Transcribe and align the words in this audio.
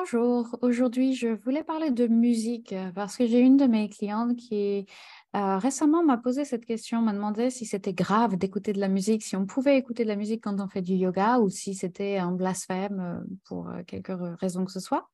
Bonjour, 0.00 0.56
aujourd'hui 0.62 1.12
je 1.12 1.26
voulais 1.26 1.64
parler 1.64 1.90
de 1.90 2.06
musique 2.06 2.72
euh, 2.72 2.92
parce 2.94 3.16
que 3.16 3.26
j'ai 3.26 3.40
une 3.40 3.56
de 3.56 3.64
mes 3.64 3.88
clientes 3.88 4.36
qui 4.36 4.86
euh, 5.34 5.58
récemment 5.58 6.04
m'a 6.04 6.16
posé 6.16 6.44
cette 6.44 6.64
question, 6.64 7.02
m'a 7.02 7.12
demandé 7.12 7.50
si 7.50 7.66
c'était 7.66 7.92
grave 7.92 8.36
d'écouter 8.36 8.72
de 8.72 8.78
la 8.78 8.86
musique, 8.86 9.24
si 9.24 9.34
on 9.34 9.44
pouvait 9.44 9.76
écouter 9.76 10.04
de 10.04 10.08
la 10.08 10.14
musique 10.14 10.44
quand 10.44 10.60
on 10.60 10.68
fait 10.68 10.82
du 10.82 10.94
yoga 10.94 11.40
ou 11.40 11.48
si 11.48 11.74
c'était 11.74 12.16
un 12.16 12.30
blasphème 12.30 13.00
euh, 13.00 13.36
pour 13.44 13.72
quelque 13.88 14.12
raison 14.38 14.64
que 14.64 14.70
ce 14.70 14.78
soit. 14.78 15.08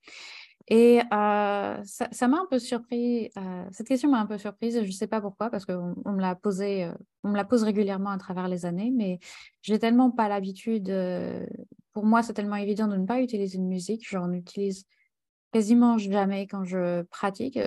Et 0.68 1.00
ça 1.10 2.28
m'a 2.28 2.40
un 2.40 2.46
peu 2.50 2.58
surpris, 2.58 3.30
cette 3.70 3.86
question 3.86 4.10
m'a 4.10 4.20
un 4.20 4.26
peu 4.26 4.38
surprise, 4.38 4.80
je 4.80 4.86
ne 4.86 4.92
sais 4.92 5.06
pas 5.06 5.20
pourquoi, 5.20 5.50
parce 5.50 5.66
qu'on 5.66 5.94
on 6.06 6.12
me 6.12 6.20
l'a 6.20 6.38
me 6.42 7.36
la 7.36 7.44
pose 7.44 7.64
régulièrement 7.64 8.08
à 8.08 8.16
travers 8.16 8.48
les 8.48 8.64
années, 8.64 8.90
mais 8.90 9.18
j'ai 9.60 9.78
tellement 9.78 10.10
pas 10.10 10.26
l'habitude, 10.26 10.90
pour 11.94 12.04
moi 12.04 12.22
c'est 12.22 12.34
tellement 12.34 12.56
évident 12.56 12.88
de 12.88 12.96
ne 12.96 13.06
pas 13.06 13.20
utiliser 13.22 13.56
de 13.56 13.62
musique, 13.62 14.06
j'en 14.08 14.30
utilise 14.32 14.84
quasiment 15.52 15.98
jamais 15.98 16.48
quand 16.48 16.64
je 16.64 17.02
pratique, 17.02 17.58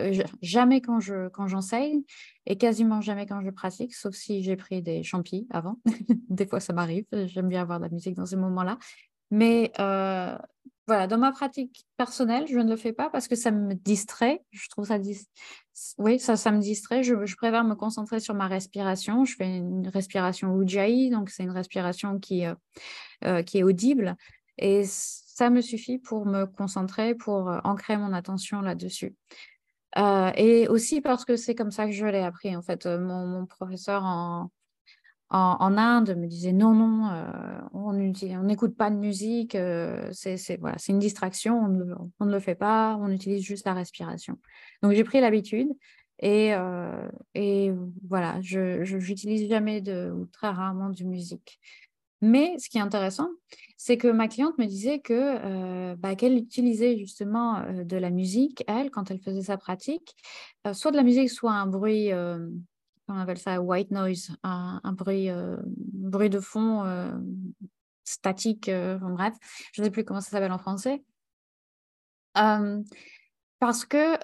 jamais 0.41 0.81
quand 0.81 0.99
je 0.99 1.29
quand 1.29 1.47
j'enseigne 1.47 2.01
et 2.45 2.57
quasiment 2.57 3.01
jamais 3.01 3.25
quand 3.25 3.41
je 3.41 3.49
pratique, 3.49 3.95
sauf 3.95 4.13
si 4.13 4.43
j'ai 4.43 4.57
pris 4.57 4.81
des 4.81 5.03
champis 5.03 5.47
avant. 5.49 5.77
des 6.29 6.45
fois 6.45 6.59
ça 6.59 6.73
m'arrive, 6.73 7.05
j'aime 7.11 7.47
bien 7.47 7.61
avoir 7.61 7.79
de 7.79 7.85
la 7.85 7.89
musique 7.89 8.15
dans 8.15 8.25
ces 8.25 8.35
moments-là. 8.35 8.77
Mais 9.31 9.71
voilà, 10.87 11.05
dans 11.05 11.17
ma 11.17 11.33
pratique 11.33 11.85
personnelle, 11.97 12.45
je 12.47 12.57
ne 12.57 12.69
le 12.69 12.77
fais 12.77 12.93
pas 12.93 13.09
parce 13.09 13.27
que 13.27 13.35
ça 13.35 13.51
me 13.51 13.73
distrait. 13.75 14.41
Je 14.51 14.69
trouve 14.69 14.85
ça, 14.85 14.97
oui, 15.97 16.17
ça, 16.17 16.37
ça 16.37 16.51
me 16.51 16.59
distrait. 16.59 17.03
Je, 17.03 17.35
préfère 17.35 17.65
me 17.65 17.75
concentrer 17.75 18.21
sur 18.21 18.33
ma 18.33 18.47
respiration. 18.47 19.25
Je 19.25 19.35
fais 19.35 19.57
une 19.57 19.89
respiration 19.89 20.61
Ujjayi, 20.61 21.09
donc 21.09 21.29
c'est 21.29 21.43
une 21.43 21.51
respiration 21.51 22.19
qui, 22.19 22.45
euh, 22.45 22.55
euh, 23.25 23.43
qui 23.43 23.57
est 23.57 23.63
audible. 23.63 24.15
Et 24.57 24.83
ça 24.85 25.49
me 25.49 25.59
suffit 25.59 25.99
pour 25.99 26.25
me 26.25 26.45
concentrer, 26.45 27.15
pour 27.15 27.49
euh, 27.49 27.59
ancrer 27.65 27.97
mon 27.97 28.13
attention 28.13 28.61
là-dessus. 28.61 29.13
et 30.35 30.67
aussi 30.69 31.01
parce 31.01 31.25
que 31.25 31.35
c'est 31.35 31.55
comme 31.55 31.71
ça 31.71 31.85
que 31.85 31.91
je 31.91 32.05
l'ai 32.05 32.23
appris. 32.23 32.55
En 32.55 32.61
fait, 32.61 32.85
mon 32.85 33.45
professeur 33.45 34.03
en, 34.03 34.51
en, 35.29 35.77
Inde 35.77 36.15
me 36.15 36.27
disait 36.27 36.53
non, 36.53 36.73
non, 36.73 37.09
euh, 37.11 37.59
on 37.73 37.93
n'écoute 38.43 38.77
pas 38.77 38.89
de 38.89 38.95
musique, 38.95 39.55
euh, 39.55 40.09
c'est 40.13 40.57
voilà, 40.59 40.77
une 40.87 40.99
distraction, 40.99 41.59
on 42.19 42.25
ne, 42.25 42.31
le 42.31 42.39
fait 42.39 42.55
pas, 42.55 42.97
on 43.01 43.09
utilise 43.09 43.43
juste 43.43 43.65
la 43.65 43.73
respiration. 43.73 44.37
Donc 44.81 44.93
j'ai 44.93 45.03
pris 45.03 45.19
l'habitude 45.19 45.69
et, 46.19 46.53
euh, 46.53 47.07
et 47.35 47.71
voilà, 48.07 48.39
je 48.41 48.83
n'utilise 48.95 49.49
jamais 49.49 49.81
de, 49.81 50.11
ou 50.11 50.25
très 50.27 50.49
rarement 50.49 50.89
de 50.89 51.03
musique. 51.03 51.59
Mais 52.21 52.57
ce 52.57 52.69
qui 52.69 52.79
est 52.79 52.81
intéressant, 52.81 53.29
c'est 53.75 53.97
que 53.97 54.07
ma 54.07 54.27
cliente 54.27 54.57
me 54.57 54.65
disait 54.65 54.99
que 54.99 55.93
bah, 55.95 56.15
qu'elle 56.15 56.35
utilisait 56.35 56.97
justement 56.97 57.63
de 57.71 57.97
la 57.97 58.09
musique, 58.09 58.63
elle, 58.67 58.89
quand 58.89 59.11
elle 59.11 59.19
faisait 59.19 59.43
sa 59.43 59.57
pratique, 59.57 60.15
soit 60.73 60.89
de 60.89 60.95
la 60.95 61.03
musique, 61.03 61.29
soit 61.29 61.51
un 61.51 61.67
bruit 61.67 62.11
on 63.07 63.17
appelle 63.17 63.37
ça 63.37 63.61
white 63.61 63.91
noise, 63.91 64.31
un, 64.43 64.81
bruit, 64.93 65.29
euh, 65.29 65.57
bruit 65.65 66.29
de 66.29 66.39
fond 66.39 66.83
euh, 66.85 67.11
statique, 68.03 68.69
euh, 68.69 68.97
bref, 68.97 69.33
je 69.73 69.81
ne 69.81 69.85
sais 69.85 69.91
plus 69.91 70.03
comment 70.03 70.21
ça 70.21 70.31
s'appelle 70.31 70.51
en 70.51 70.57
français. 70.57 71.03
parce 72.33 73.85
que 73.85 74.17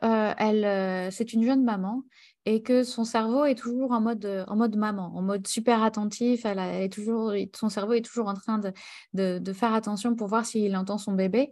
c'est 1.12 1.34
une 1.34 1.44
jeune 1.44 1.64
maman 1.64 2.04
et 2.46 2.62
que 2.62 2.84
son 2.84 3.06
cerveau 3.06 3.46
est 3.46 3.56
toujours 3.56 3.94
en 3.94 4.02
mode, 4.02 4.46
en 4.48 4.56
mode 4.58 4.76
maman, 4.76 5.16
en 5.16 5.22
mode 5.22 5.48
super 5.48 5.82
attentif. 5.82 6.46
Elle, 6.46 6.60
est 6.60 6.92
toujours, 6.92 7.34
son 7.56 7.70
cerveau 7.70 7.94
est 7.94 8.02
toujours 8.02 8.28
en 8.28 8.34
train 8.34 8.60
de, 8.60 8.74
de, 9.14 9.40
de 9.40 9.54
faire 9.54 9.74
attention 9.74 10.14
pour 10.14 10.28
voir 10.28 10.46
s'il 10.46 10.76
entend 10.76 10.98
son 10.98 11.14
bébé. 11.14 11.52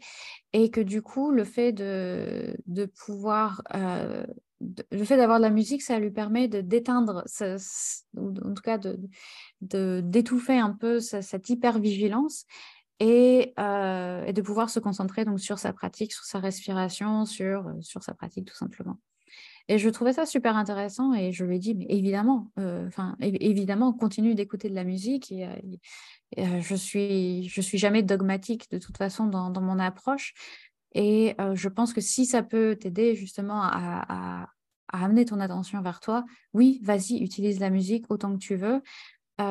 Et 0.52 0.70
que 0.70 0.82
du 0.82 1.02
coup, 1.02 1.32
le 1.32 1.46
fait 1.46 1.72
de, 1.72 2.58
de 2.68 2.86
pouvoir 2.86 3.64
le 4.92 5.04
fait 5.04 5.18
d'avoir 5.18 5.40
de 5.40 5.44
la 5.44 5.50
musique, 5.50 5.82
ça 5.82 6.00
lui 6.00 6.12
permet 6.12 6.48
de 6.48 6.62
d'éteindre, 6.62 7.24
en 7.42 8.54
tout 8.54 8.64
cas 8.64 8.78
de, 8.78 10.02
d'étouffer 10.02 10.58
un 10.58 10.72
peu 10.72 11.00
cette 11.00 11.50
hypervigilance 11.50 12.46
et, 13.00 13.54
euh, 13.60 14.26
et 14.26 14.34
de 14.34 14.42
pouvoir 14.42 14.70
se 14.70 14.80
concentrer 14.80 15.26
donc 15.26 15.40
sur 15.40 15.58
sa 15.58 15.74
pratique, 15.74 16.14
sur 16.14 16.24
sa 16.24 16.40
respiration, 16.40 17.26
sur, 17.26 17.68
euh, 17.68 17.82
sur 17.82 18.04
sa 18.04 18.14
pratique 18.14 18.48
tout 18.48 18.56
simplement. 18.56 19.00
Et 19.68 19.78
je 19.78 19.90
trouvais 19.90 20.14
ça 20.14 20.26
super 20.26 20.56
intéressant 20.56 21.14
et 21.14 21.32
je 21.32 21.46
lui 21.46 21.56
ai 21.56 21.60
dit, 21.60 21.74
mais 21.74 21.86
évidemment, 21.90 22.52
euh, 22.60 22.88
enfin 22.88 23.16
évidemment, 23.22 23.94
continue 23.94 24.36
d'écouter 24.36 24.70
de 24.70 24.76
la 24.76 24.84
musique. 24.84 25.32
Et, 25.32 25.48
je 26.38 26.76
suis, 26.76 27.50
je 27.50 27.60
suis 27.60 27.78
jamais 27.78 28.04
dogmatique 28.04 28.70
de 28.72 28.78
toute 28.78 28.98
façon 28.98 29.28
dans 29.28 29.62
mon 29.62 29.80
approche. 29.80 30.34
Et 30.94 31.36
je 31.54 31.70
pense 31.70 31.94
que 31.94 32.02
si 32.02 32.26
ça 32.26 32.44
peut 32.44 32.76
t'aider 32.76 33.16
justement 33.16 33.62
à, 33.64 34.48
amener 34.90 35.24
ton 35.24 35.40
attention 35.40 35.82
vers 35.82 36.02
toi, 36.02 36.26
oui, 36.54 36.82
vas-y, 36.84 37.18
utilise 37.24 37.60
la 37.60 37.70
musique 37.70 38.06
autant 38.10 38.34
que 38.34 38.40
tu 38.40 38.56
veux. 38.56 38.82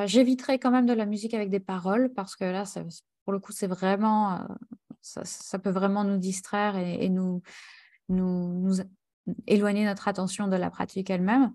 J'éviterai 0.04 0.58
quand 0.58 0.70
même 0.70 0.86
de 0.86 0.92
la 0.92 1.06
musique 1.06 1.34
avec 1.34 1.50
des 1.50 1.60
paroles 1.60 2.12
parce 2.14 2.36
que 2.36 2.44
là, 2.44 2.64
pour 3.24 3.32
le 3.32 3.38
coup, 3.38 3.52
c'est 3.52 3.66
vraiment, 3.66 4.46
ça, 5.00 5.58
peut 5.58 5.70
vraiment 5.70 6.04
nous 6.04 6.18
distraire 6.18 6.76
et, 6.76 7.08
nous, 7.08 7.42
éloigner 9.46 9.84
notre 9.84 10.08
attention 10.08 10.46
de 10.48 10.56
la 10.56 10.70
pratique 10.70 11.08
elle-même. 11.08 11.52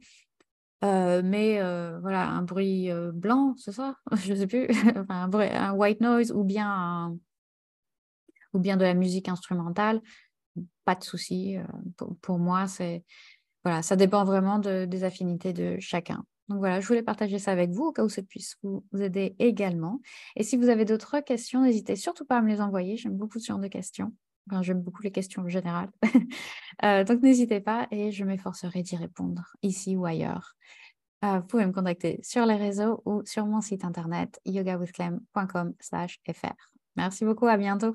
mais 0.81 1.59
voilà, 2.01 2.27
un 2.27 2.41
bruit 2.41 2.89
blanc, 3.13 3.53
c'est 3.57 3.71
ça? 3.71 3.97
Je 4.15 4.33
ne 4.33 4.39
sais 4.39 4.47
plus, 4.47 4.67
un, 5.09 5.29
un, 5.31 5.73
white 5.73 6.01
noise 6.01 6.31
ou 6.31 6.43
bien 6.43 6.67
un, 6.67 7.17
ou 8.55 8.59
bien 8.59 8.77
de 8.77 8.83
la 8.83 8.93
musique 8.93 9.29
instrumentale, 9.29 10.01
pas 10.85 10.95
de 10.95 11.03
souci. 11.03 11.57
Euh, 11.57 11.63
pour, 12.21 12.39
moi, 12.39 12.67
c'est 12.67 13.03
voilà, 13.63 13.81
ça 13.81 13.95
dépend 13.95 14.23
vraiment 14.23 14.59
des 14.59 15.03
affinités 15.03 15.53
de 15.53 15.77
chacun. 15.79 16.23
Donc 16.47 16.59
voilà, 16.59 16.79
je 16.79 16.87
voulais 16.87 17.01
partager 17.01 17.39
ça 17.39 17.51
avec 17.51 17.71
vous 17.71 17.85
au 17.85 17.91
cas 17.91 18.03
où 18.03 18.09
ça 18.09 18.21
puisse 18.21 18.57
vous, 18.61 18.85
aider 18.99 19.35
également. 19.39 19.99
Et 20.35 20.43
si 20.43 20.57
vous 20.57 20.69
avez 20.69 20.85
d'autres 20.85 21.19
questions, 21.19 21.63
n'hésitez 21.63 21.95
surtout 21.95 22.25
pas 22.25 22.37
à 22.37 22.41
me 22.41 22.49
les 22.49 22.61
envoyer. 22.61 22.97
J'aime 22.97 23.17
beaucoup 23.17 23.39
ce 23.39 23.47
genre 23.47 23.57
de 23.57 23.67
questions. 23.67 24.13
Enfin, 24.47 24.61
j'aime 24.61 24.81
beaucoup 24.81 25.01
les 25.01 25.09
questions 25.11 25.41
en 25.43 25.49
général. 25.49 25.89
Euh, 26.83 27.05
donc 27.05 27.21
n'hésitez 27.21 27.61
pas 27.61 27.87
et 27.89 28.11
je 28.11 28.25
m'efforcerai 28.25 28.83
d'y 28.83 28.97
répondre 28.97 29.55
ici 29.61 29.95
ou 29.95 30.05
ailleurs. 30.05 30.57
Euh, 31.23 31.39
vous 31.39 31.47
pouvez 31.47 31.65
me 31.65 31.71
contacter 31.71 32.19
sur 32.21 32.45
les 32.45 32.57
réseaux 32.57 33.01
ou 33.05 33.21
sur 33.25 33.45
mon 33.45 33.61
site 33.61 33.85
internet 33.85 34.41
yogawithclem.com/fr. 34.45 36.71
Merci 36.97 37.23
beaucoup, 37.23 37.47
à 37.47 37.55
bientôt. 37.55 37.93